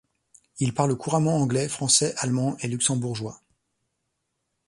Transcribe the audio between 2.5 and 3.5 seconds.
et luxembourgeois.